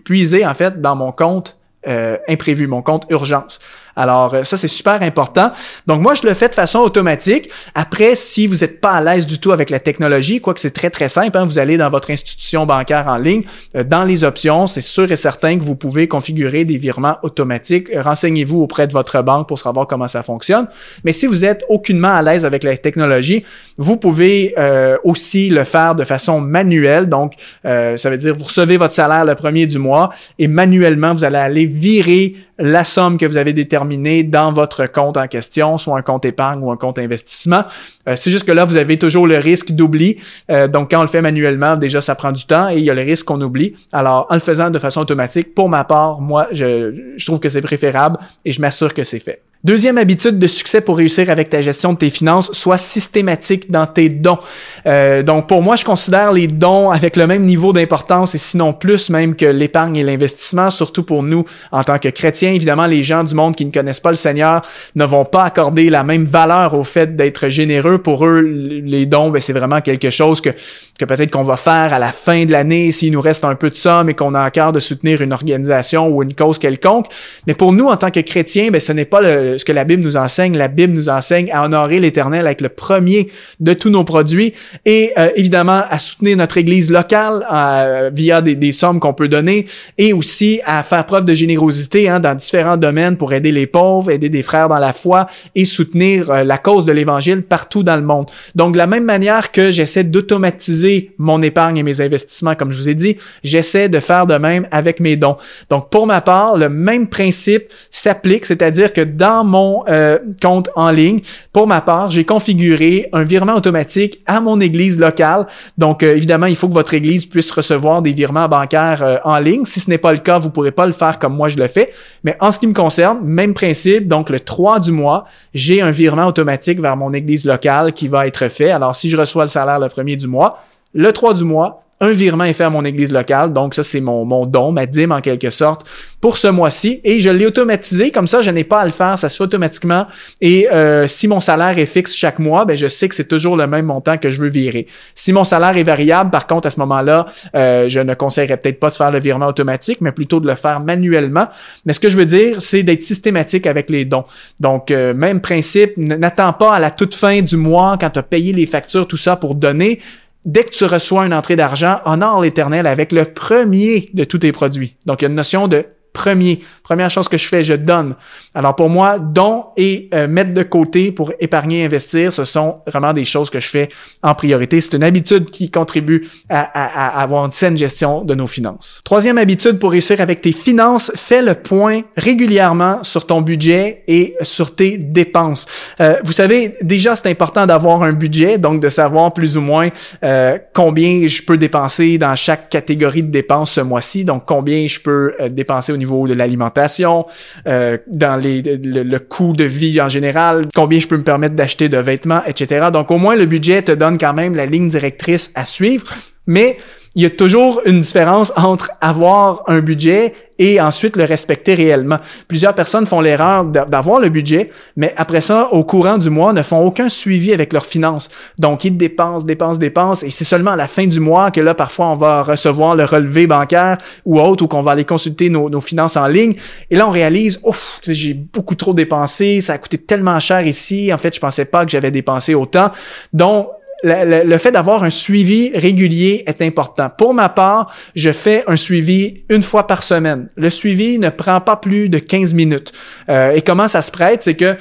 puiser 0.05 0.47
en 0.47 0.55
fait 0.55 0.81
dans 0.81 0.97
mon 0.97 1.13
compte 1.13 1.59
euh, 1.87 2.17
imprévu, 2.29 2.67
mon 2.67 2.83
compte 2.83 3.05
urgence. 3.11 3.61
Alors, 3.97 4.35
euh, 4.35 4.45
ça, 4.45 4.57
c'est 4.57 4.69
super 4.69 5.03
important. 5.03 5.53
Donc, 5.87 6.01
moi, 6.01 6.15
je 6.15 6.27
le 6.27 6.35
fais 6.35 6.49
de 6.49 6.55
façon 6.55 6.81
automatique. 6.81 7.51
Après, 7.75 8.17
si 8.17 8.47
vous 8.47 8.57
n'êtes 8.57 8.81
pas 8.81 8.93
à 8.93 9.01
l'aise 9.01 9.27
du 9.27 9.39
tout 9.39 9.53
avec 9.53 9.71
la 9.71 9.81
technologie, 9.81 10.41
quoique 10.41 10.61
c'est 10.61 10.73
très, 10.73 10.91
très 10.91 11.09
simple, 11.09 11.37
hein, 11.39 11.45
vous 11.45 11.59
allez 11.59 11.77
dans 11.77 11.91
votre 11.91 12.11
institution 12.11 12.67
bancaire 12.67 13.07
en 13.07 13.17
ligne, 13.17 13.43
euh, 13.77 13.85
dans 13.85 14.05
les 14.05 14.25
options, 14.25 14.67
c'est 14.67 14.81
sûr 14.81 15.11
et 15.11 15.17
certain 15.17 15.59
que 15.59 15.65
vous 15.65 15.77
pouvez 15.77 16.09
configurer 16.09 16.65
des 16.65 16.79
virements 16.79 17.17
automatiques. 17.23 17.89
Renseignez-vous 17.95 18.61
auprès 18.61 18.87
de 18.87 18.93
votre 18.93 19.23
banque 19.23 19.49
pour 19.49 19.59
savoir 19.59 19.87
comment 19.87 20.09
ça 20.09 20.23
fonctionne. 20.23 20.67
Mais 21.05 21.13
si 21.13 21.27
vous 21.27 21.45
êtes 21.45 21.65
aucunement 21.69 22.15
à 22.15 22.23
l'aise 22.23 22.45
avec 22.45 22.65
la 22.65 22.77
technologie, 22.77 23.45
vous 23.79 23.97
pouvez 23.97 24.55
euh, 24.59 24.97
aussi 25.05 25.51
le 25.51 25.65
faire 25.65 25.95
de 25.95 26.05
façon 26.05 26.41
manuelle. 26.41 27.09
Donc, 27.09 27.35
ça 27.63 28.11
veut 28.11 28.19
dire 28.19 28.35
vous 28.35 28.45
recevez 28.45 28.77
votre 28.77 28.95
salaire 28.95 29.25
le 29.25 29.35
premier 29.35 29.67
du 29.67 29.79
mois 29.79 30.11
et 30.39 30.49
manuellement, 30.49 31.15
vous 31.15 31.25
allez 31.25 31.39
aller 31.39 31.67
virer 31.67 32.35
la 32.59 32.85
somme 32.85 33.17
que 33.17 33.27
vous 33.27 33.37
avez 33.37 33.53
déterminée 33.53 34.23
dans 34.23 34.53
votre 34.53 34.87
compte 34.87 35.17
en 35.17 35.27
question, 35.27 35.77
soit 35.77 35.99
un 35.99 36.03
compte 36.03 36.25
épargne 36.25 36.63
ou 36.63 36.71
un 36.71 36.77
compte 36.77 36.99
investissement. 36.99 37.65
Euh, 38.09 38.17
c'est 38.17 38.31
juste 38.31 38.47
que 38.47 38.53
là, 38.53 38.65
vous 38.65 38.77
avez 38.77 38.99
toujours 38.99 39.27
le 39.27 39.39
risque 39.39 39.73
d'oubli. 39.73 40.19
Euh, 40.51 40.69
donc, 40.69 40.91
quand 40.91 40.99
on 40.99 41.03
le 41.03 41.09
fait 41.09 41.23
manuellement, 41.23 41.77
déjà, 41.77 42.01
ça 42.01 42.15
prend 42.15 42.33
du 42.33 42.45
temps 42.45 42.69
et 42.71 42.77
il 42.77 42.85
y 42.85 42.91
a 42.91 42.95
le 42.95 43.03
risque 43.03 43.27
qu'on 43.27 43.41
oublie. 43.41 43.75
Alors, 43.93 44.27
en 44.31 44.35
le 44.35 44.41
faisant 44.41 44.71
de 44.71 44.79
façon 44.79 45.01
automatique, 45.01 45.55
pour 45.55 45.69
ma 45.69 45.85
part, 45.85 46.21
moi, 46.21 46.49
je, 46.53 47.13
je 47.17 47.27
trouve 47.27 47.41
que 47.41 47.49
c'est 47.49 47.63
préférable 47.63 48.19
et 48.45 48.53
je 48.53 48.61
m'assure 48.61 48.95
que 48.95 49.05
c'est 49.05 49.19
fait. 49.19 49.43
Deuxième 49.65 49.97
habitude 49.97 50.39
de 50.39 50.47
succès 50.47 50.83
pour 50.83 50.99
réussir 50.99 51.31
avec 51.31 51.49
ta 51.49 51.63
gestion 51.63 51.95
de 51.95 51.99
tes 51.99 52.11
finances, 52.11 52.53
sois 52.53 52.77
systématique 52.77 53.71
dans 53.71 53.87
tes 53.87 54.11
dons. 54.11 54.37
Euh, 54.85 55.23
donc 55.23 55.49
pour 55.49 55.63
moi, 55.63 55.77
je 55.77 55.87
considère 55.87 56.33
les 56.33 56.47
dons 56.47 56.91
avec 56.91 57.17
le 57.17 57.27
même 57.27 57.45
niveau 57.45 57.73
d'importance 57.73 58.35
et 58.35 58.39
sinon 58.39 58.75
plus 58.75 59.09
même 59.09 59.35
que 59.35 59.47
l'épargne 59.47 59.97
et 59.97 60.05
l'investissement, 60.05 60.69
surtout 60.69 61.03
pour 61.03 61.23
nous 61.23 61.47
en 61.73 61.83
tant 61.83 61.99
que 61.99 62.11
chrétiens 62.11 62.53
évidemment, 62.53 62.85
les 62.85 63.03
gens 63.03 63.25
du 63.25 63.35
monde 63.35 63.57
qui 63.57 63.65
ne 63.65 63.73
connaissent 63.73 64.01
pas 64.01 64.11
le 64.11 64.17
Seigneur 64.17 64.61
ne 64.97 65.05
vont 65.07 65.25
pas 65.25 65.45
accorder 65.45 65.89
la 65.89 66.05
même 66.05 66.27
valeur 66.27 66.75
au 66.75 66.85
fait 66.85 67.17
d'être 67.17 67.49
généreux. 67.49 67.97
Pour 67.97 68.27
eux, 68.27 68.43
les 68.43 69.07
dons, 69.07 69.31
ben, 69.31 69.41
c'est 69.41 69.55
vraiment 69.55 69.81
quelque 69.81 70.11
chose 70.11 70.43
que, 70.43 70.51
que 70.99 71.05
peut-être 71.05 71.31
qu'on 71.31 71.43
va 71.43 71.57
faire 71.57 71.93
à 71.93 71.99
la 71.99 72.13
fin 72.13 72.45
de 72.45 72.53
l'année 72.53 72.93
s'il 72.93 73.13
nous 73.13 73.21
reste 73.21 73.45
un 73.45 73.57
peu 73.57 73.69
de 73.69 73.75
somme 73.75 74.11
et 74.11 74.15
qu'on 74.15 74.35
a 74.35 74.47
encore 74.47 74.73
de 74.73 74.79
soutenir 74.79 75.23
une 75.23 75.33
organisation 75.33 76.07
ou 76.09 76.23
une 76.23 76.35
cause 76.35 76.59
quelconque. 76.59 77.07
Mais 77.47 77.55
pour 77.55 77.73
nous, 77.73 77.87
en 77.87 77.97
tant 77.97 78.13
que 78.13 78.21
chrétiens, 78.21 78.71
ben, 78.71 78.81
ce 78.81 78.93
n'est 78.93 79.05
pas 79.05 79.21
ce 79.23 79.65
que 79.65 79.73
la 79.73 79.85
Bible 79.85 80.05
nous 80.05 80.17
enseigne. 80.17 80.57
La 80.57 80.69
Bible 80.69 80.95
nous 80.95 81.09
enseigne 81.09 81.51
à 81.53 81.65
honorer 81.65 81.99
l'Éternel 81.99 82.47
avec 82.47 82.61
le 82.61 82.69
premier 82.69 83.29
de 83.59 83.73
tous 83.73 83.91
nos 83.91 84.05
produits 84.05 84.55
et 84.85 85.13
euh, 85.19 85.31
évidemment 85.35 85.83
à 85.89 85.99
soutenir 85.99 86.37
notre 86.37 86.59
Église 86.59 86.91
locale 86.93 87.45
euh, 87.53 88.11
via 88.13 88.41
des, 88.41 88.55
des 88.55 88.73
sommes 88.73 89.01
qu'on 89.01 89.15
peut 89.15 89.29
donner 89.29 89.67
et 89.99 90.13
aussi 90.13 90.61
à 90.65 90.83
faire 90.85 91.05
preuve 91.07 91.25
de 91.25 91.35
générosité 91.35 92.09
hein, 92.09 92.21
dans 92.21 92.35
différents 92.37 92.77
domaines 92.77 93.17
pour 93.17 93.33
aider 93.33 93.51
les 93.51 93.67
pauvres, 93.67 94.13
aider 94.13 94.29
des 94.29 94.43
frères 94.45 94.69
dans 94.69 94.79
la 94.79 94.93
foi 94.93 95.27
et 95.57 95.65
soutenir 95.65 96.31
euh, 96.31 96.45
la 96.45 96.59
cause 96.59 96.85
de 96.85 96.93
l'Évangile 96.93 97.43
partout 97.43 97.83
dans 97.83 97.97
le 97.97 98.03
monde. 98.03 98.27
Donc, 98.55 98.75
de 98.75 98.79
la 98.79 98.87
même 98.87 99.05
manière 99.05 99.51
que 99.51 99.73
j'essaie 99.73 100.05
d'automatiser 100.05 100.84
mon 101.19 101.43
épargne 101.43 101.79
et 101.79 101.83
mes 101.83 102.01
investissements, 102.01 102.55
comme 102.55 102.71
je 102.71 102.77
vous 102.77 102.89
ai 102.89 102.95
dit, 102.95 103.17
j'essaie 103.43 103.89
de 103.89 104.01
faire 104.01 104.27
de 104.27 104.35
même 104.35 104.67
avec 104.71 105.01
mes 105.01 105.17
dons. 105.17 105.37
Donc, 105.71 105.91
pour 105.91 106.07
ma 106.07 106.21
part, 106.21 106.57
le 106.57 106.69
même 106.69 107.09
principe 107.09 107.65
s'applique, 107.91 108.47
c'est-à-dire 108.47 108.93
que 108.93 109.01
dans 109.01 109.45
mon 109.45 109.85
euh, 109.89 110.19
compte 110.41 110.69
en 110.77 110.91
ligne, 110.91 111.21
pour 111.53 111.67
ma 111.67 111.81
part, 111.81 112.11
j'ai 112.11 112.25
configuré 112.25 113.09
un 113.13 113.25
virement 113.25 113.55
automatique 113.55 114.21
à 114.27 114.41
mon 114.41 114.61
église 114.61 114.99
locale. 114.99 115.47
Donc, 115.79 116.03
euh, 116.03 116.17
évidemment, 116.17 116.47
il 116.47 116.57
faut 116.57 116.69
que 116.69 116.75
votre 116.75 116.95
église 116.95 117.27
puisse 117.27 117.51
recevoir 117.51 118.03
des 118.03 118.13
virements 118.13 118.49
bancaires 118.49 119.21
en 119.25 119.39
ligne. 119.39 119.65
Si 119.65 119.81
ce 119.81 119.91
n'est 119.91 119.99
pas 119.99 120.13
le 120.13 120.19
cas, 120.19 120.39
vous 120.39 120.51
pourrez 120.51 120.73
pas 120.73 120.87
le 120.87 120.93
faire 120.93 121.19
comme 121.19 121.35
moi 121.35 121.49
je 121.49 121.57
le 121.57 121.67
fais. 121.67 121.93
Mais 122.23 122.37
en 122.41 122.51
ce 122.51 122.59
qui 122.59 122.67
me 122.67 122.75
concerne, 122.75 123.21
même 123.23 123.55
principe. 123.55 124.07
Donc, 124.09 124.31
le 124.31 124.41
3 124.41 124.81
du 124.81 124.93
mois, 124.93 125.27
j'ai 125.55 125.81
un 125.81 125.91
virement 125.91 126.27
automatique 126.27 126.81
vers 126.81 126.97
mon 126.97 127.13
église 127.13 127.45
locale 127.45 127.93
qui 127.93 128.09
va 128.09 128.27
être 128.27 128.49
fait. 128.49 128.71
Alors, 128.71 128.95
si 128.95 129.09
je 129.09 129.17
reçois 129.17 129.45
le 129.45 129.49
salaire 129.49 129.79
le 129.79 129.89
premier 129.89 130.17
du 130.17 130.27
mois, 130.27 130.63
le 130.95 131.13
3 131.13 131.35
du 131.35 131.45
mois, 131.45 131.85
un 132.01 132.13
virement 132.13 132.45
est 132.45 132.53
fait 132.53 132.65
à 132.65 132.71
mon 132.71 132.85
église 132.85 133.13
locale. 133.13 133.53
Donc 133.53 133.75
ça, 133.75 133.83
c'est 133.83 134.01
mon, 134.01 134.25
mon 134.25 134.47
don, 134.47 134.73
ma 134.73 134.87
dîme 134.87 135.13
en 135.13 135.21
quelque 135.21 135.51
sorte 135.51 135.87
pour 136.21 136.37
ce 136.37 136.49
mois-ci. 136.49 137.01
Et 137.05 137.21
je 137.21 137.31
l'ai 137.31 137.47
automatisé. 137.47 138.11
Comme 138.11 138.27
ça, 138.27 138.43
je 138.43 138.51
n'ai 138.51 138.65
pas 138.65 138.81
à 138.81 138.85
le 138.85 138.91
faire. 138.91 139.19
Ça 139.19 139.29
se 139.29 139.37
fait 139.37 139.45
automatiquement. 139.45 140.07
Et 140.41 140.69
euh, 140.71 141.07
si 141.07 141.29
mon 141.29 141.41
salaire 141.41 141.79
est 141.79 141.87
fixe 141.87 142.15
chaque 142.15 142.39
mois, 142.39 142.65
ben 142.65 142.77
je 142.77 142.89
sais 142.89 143.09
que 143.09 143.15
c'est 143.15 143.29
toujours 143.29 143.57
le 143.57 143.67
même 143.67 143.87
montant 143.87 144.19
que 144.19 144.31
je 144.31 144.41
veux 144.41 144.49
virer. 144.49 144.87
Si 145.15 145.33
mon 145.33 145.45
salaire 145.45 145.77
est 145.77 145.83
variable, 145.85 146.31
par 146.31 146.47
contre, 146.47 146.67
à 146.67 146.71
ce 146.71 146.81
moment-là, 146.81 147.27
euh, 147.55 147.89
je 147.89 148.01
ne 148.01 148.15
conseillerais 148.15 148.57
peut-être 148.57 148.81
pas 148.81 148.91
de 148.91 148.97
faire 148.97 149.11
le 149.11 149.21
virement 149.21 149.47
automatique, 149.47 150.01
mais 150.01 150.13
plutôt 150.13 150.41
de 150.41 150.49
le 150.49 150.57
faire 150.57 150.81
manuellement. 150.81 151.47
Mais 151.87 151.93
ce 151.93 152.01
que 152.01 152.09
je 152.09 152.17
veux 152.17 152.27
dire, 152.27 152.61
c'est 152.61 152.83
d'être 152.83 153.03
systématique 153.03 153.67
avec 153.67 153.89
les 153.89 154.05
dons. 154.05 154.25
Donc, 154.61 154.91
euh, 154.91 155.15
même 155.15 155.41
principe, 155.41 155.97
n'attends 155.97 156.53
pas 156.53 156.75
à 156.75 156.81
la 156.81 156.91
toute 156.91 157.15
fin 157.15 157.41
du 157.41 157.57
mois, 157.57 157.97
quand 158.01 158.11
tu 158.11 158.19
as 158.19 158.23
payé 158.25 158.53
les 158.53 158.67
factures, 158.67 159.07
tout 159.07 159.17
ça 159.17 159.37
pour 159.37 159.55
donner 159.55 160.01
dès 160.45 160.65
que 160.65 160.71
tu 160.71 160.85
reçois 160.85 161.27
une 161.27 161.35
entrée 161.35 161.57
d'argent, 161.57 162.01
honore 162.05 162.43
l'Éternel 162.43 162.87
avec 162.87 163.13
le 163.13 163.25
premier 163.25 164.09
de 164.13 164.25
tous 164.25 164.39
tes 164.39 164.53
produits. 164.53 164.97
Donc, 165.07 165.23
il 165.23 165.25
y 165.25 165.27
a 165.27 165.31
une 165.31 165.35
notion 165.35 165.69
de 165.69 165.87
premier. 166.15 166.61
Première 166.83 167.11
chose 167.11 167.29
que 167.29 167.37
je 167.37 167.47
fais, 167.47 167.63
je 167.63 167.75
donne. 167.75 168.15
Alors 168.55 168.77
pour 168.77 168.89
moi, 168.89 169.19
don 169.19 169.65
et 169.77 170.09
euh, 170.15 170.29
mettre 170.29 170.55
de 170.55 170.63
côté 170.63 171.13
pour 171.13 171.33
épargner, 171.41 171.85
investir, 171.85 172.33
ce 172.33 172.45
sont 172.45 172.81
vraiment 172.87 173.13
des 173.13 173.25
choses 173.25 173.51
que 173.51 173.59
je 173.59 173.69
fais 173.69 173.89
en 174.23 174.35
priorité. 174.35 174.81
C'est 174.81 174.95
une 174.95 175.03
habitude 175.03 175.51
qui 175.51 175.71
contribue 175.71 176.27
à, 176.49 176.61
à, 176.61 177.23
avoir 177.23 177.45
une 177.45 177.53
saine 177.53 177.77
gestion 177.77 178.23
de 178.23 178.35
nos 178.35 178.47
finances. 178.47 179.01
Troisième 179.05 179.39
habitude 179.39 179.79
pour 179.79 179.91
réussir 179.91 180.21
avec 180.21 180.41
tes 180.41 180.53
finances, 180.53 181.11
fais 181.17 181.43
le 181.43 181.55
point 181.55 182.03
régulièrement 182.17 183.03
sur 183.03 183.27
ton 183.27 183.41
budget 183.41 184.05
et 184.07 184.37
sur 184.43 184.77
tes 184.77 184.97
dépenses. 184.97 185.67
Euh, 186.01 186.17
vous 186.25 186.33
savez, 186.33 186.77
déjà 186.81 187.17
c'est 187.17 187.29
important 187.29 187.67
d'avoir 187.67 188.03
un 188.03 188.13
budget, 188.13 188.59
donc 188.59 188.81
de 188.81 188.89
savoir 188.89 189.35
plus 189.35 189.57
ou 189.57 189.63
moins 189.63 189.89
euh, 190.23 190.59
combien 190.73 191.27
je 191.27 191.43
peux 191.43 191.59
dépenser 191.59 192.19
dans 192.19 192.37
chaque 192.37 192.69
catégorie 192.69 193.25
de 193.25 193.31
dépenses 193.31 193.73
ce 193.73 193.81
mois-ci, 193.81 194.25
donc 194.25 194.45
combien 194.47 194.87
je 194.87 195.01
peux 195.01 195.35
dépenser 195.51 195.93
au 195.93 195.97
niveau 195.97 196.04
de 196.05 196.35
l'alimentation, 196.35 197.27
euh, 197.67 197.99
dans 198.07 198.37
les, 198.37 198.63
le, 198.63 199.19
coût 199.19 199.53
de 199.53 199.65
vie 199.65 200.01
en 200.01 200.09
général, 200.09 200.67
combien 200.75 201.01
je 201.01 201.09
peux 201.09 201.17
me 201.17 201.25
permettre 201.25 201.55
d'acheter 201.55 201.89
de 201.89 201.99
vêtements, 201.99 202.41
etc. 202.47 202.89
Donc 202.93 203.11
au 203.11 203.19
moins 203.19 203.37
le 203.37 203.47
budget 203.47 203.83
te 203.83 203.93
donne 203.93 204.19
quand 204.19 204.35
même 204.35 204.55
la 204.55 204.67
ligne 204.67 204.89
directrice 204.89 205.53
à 205.55 205.65
suivre, 205.65 206.07
mais 206.47 206.79
il 207.17 207.23
y 207.23 207.27
a 207.27 207.31
toujours 207.31 207.81
une 207.87 208.01
différence 208.01 208.53
entre 208.57 208.91
avoir 209.01 209.63
un 209.69 209.79
budget 209.79 210.35
et 210.59 210.81
ensuite 210.81 211.17
le 211.17 211.25
respecter 211.25 211.75
réellement. 211.75 212.19
Plusieurs 212.49 212.75
personnes 212.75 213.07
font 213.07 213.21
l'erreur 213.21 213.65
d'avoir 213.65 214.19
le 214.19 214.31
budget, 214.31 214.71
mais 214.97 215.13
après 215.17 215.41
ça, 215.41 215.69
au 215.73 215.85
courant 215.85 216.19
du 216.19 216.29
mois, 216.29 216.53
ne 216.53 216.63
font 216.63 216.85
aucun 216.85 217.09
suivi 217.09 217.53
avec 217.53 217.73
leurs 217.73 217.87
finances. 217.87 218.31
Donc, 218.59 218.85
ils 218.85 218.97
dépensent, 218.97 219.45
dépensent, 219.45 219.79
dépensent, 219.79 220.27
et 220.27 220.31
c'est 220.31 220.45
seulement 220.45 220.73
à 220.73 220.77
la 220.77 220.89
fin 220.89 221.07
du 221.07 221.21
mois 221.21 221.53
que 221.53 221.61
là, 221.61 221.75
parfois, 221.75 222.07
on 222.07 222.17
va 222.17 222.43
recevoir 222.43 222.97
le 222.97 223.05
relevé 223.05 223.47
bancaire 223.47 223.99
ou 224.25 224.41
autre, 224.41 224.65
ou 224.65 224.69
qu'on 224.69 224.83
va 224.83 224.93
aller 224.93 225.05
consulter 225.05 225.51
nos, 225.51 225.81
finances 225.81 226.17
en 226.17 226.27
ligne. 226.27 226.55
Et 226.91 226.97
là, 226.97 227.07
on 227.07 227.13
réalise, 227.13 227.61
ouf, 227.63 228.01
j'ai 228.03 228.35
beaucoup 228.35 228.75
trop 228.75 228.93
dépensé, 228.93 229.61
ça 229.61 229.75
a 229.75 229.79
coûté 229.79 229.99
tellement 229.99 230.41
cher 230.41 230.67
ici. 230.67 231.13
En 231.13 231.19
fait, 231.19 231.35
je 231.35 231.41
pensais 231.41 231.65
pas 231.65 231.85
que 231.85 231.91
j'avais 231.93 232.11
dépensé 232.11 232.55
autant. 232.55 232.91
Donc, 233.33 233.69
le, 234.05 234.59
fait 234.59 234.71
d'avoir 234.71 235.03
un 235.03 235.11
suivi 235.11 235.73
régulier 235.75 236.45
est 236.47 236.61
important. 236.61 237.11
Pour 237.11 237.33
ma 237.33 237.49
part, 237.49 237.95
je 238.15 238.33
fais 238.33 238.63
un 238.67 238.77
suivi 238.77 239.45
une 239.49 239.63
fois 239.63 239.87
par 239.87 240.03
semaine. 240.03 240.49
Le 240.57 240.69
suivi 240.69 241.19
ne 241.19 241.31
prend 241.31 241.61
pas 241.61 241.77
plus 241.77 242.09
de 242.09 242.19
15 242.19 242.53
minutes. 242.55 242.93
Euh, 243.31 243.53
et 243.53 243.63
comment 243.63 243.89
ça 243.89 244.03
se 244.03 244.11
prête, 244.11 244.43
c'est 244.43 244.55
que 244.55 244.77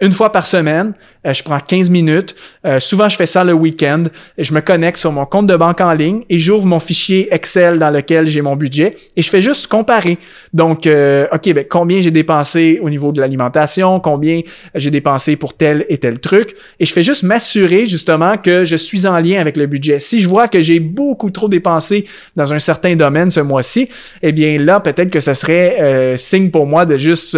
une 0.00 0.12
fois 0.12 0.32
par 0.32 0.46
semaine, 0.46 0.94
euh, 1.26 1.32
je 1.32 1.42
prends 1.42 1.58
15 1.58 1.90
minutes. 1.90 2.34
Euh, 2.66 2.80
souvent, 2.80 3.08
je 3.08 3.16
fais 3.16 3.26
ça 3.26 3.44
le 3.44 3.52
week-end. 3.52 4.04
Je 4.38 4.52
me 4.52 4.60
connecte 4.60 4.98
sur 4.98 5.12
mon 5.12 5.24
compte 5.24 5.46
de 5.46 5.56
banque 5.56 5.80
en 5.80 5.92
ligne 5.92 6.22
et 6.28 6.38
j'ouvre 6.38 6.66
mon 6.66 6.78
fichier 6.78 7.28
Excel 7.32 7.78
dans 7.78 7.90
lequel 7.90 8.28
j'ai 8.28 8.42
mon 8.42 8.56
budget 8.56 8.94
et 9.16 9.22
je 9.22 9.30
fais 9.30 9.40
juste 9.40 9.66
comparer. 9.66 10.18
Donc, 10.52 10.86
euh, 10.86 11.26
OK, 11.32 11.52
ben, 11.52 11.64
combien 11.68 12.00
j'ai 12.00 12.10
dépensé 12.10 12.78
au 12.82 12.90
niveau 12.90 13.12
de 13.12 13.20
l'alimentation, 13.20 14.00
combien 14.00 14.40
j'ai 14.74 14.90
dépensé 14.90 15.36
pour 15.36 15.54
tel 15.54 15.86
et 15.88 15.98
tel 15.98 16.18
truc? 16.18 16.54
Et 16.78 16.84
je 16.84 16.92
fais 16.92 17.02
juste 17.02 17.22
m'assurer 17.22 17.86
justement 17.86 18.36
que 18.36 18.64
je 18.64 18.76
suis 18.76 19.06
en 19.06 19.18
lien 19.18 19.40
avec 19.40 19.56
le 19.56 19.66
budget. 19.66 20.00
Si 20.00 20.20
je 20.20 20.28
vois 20.28 20.48
que 20.48 20.60
j'ai 20.60 20.80
beaucoup 20.80 21.30
trop 21.30 21.48
dépensé 21.48 22.06
dans 22.36 22.52
un 22.52 22.58
certain 22.58 22.96
domaine 22.96 23.30
ce 23.30 23.40
mois-ci, 23.40 23.88
eh 24.22 24.32
bien 24.32 24.58
là, 24.58 24.80
peut-être 24.80 25.10
que 25.10 25.20
ce 25.20 25.34
serait 25.34 26.16
signe 26.16 26.50
pour 26.50 26.66
moi 26.66 26.86
de 26.86 26.96
juste 26.96 27.36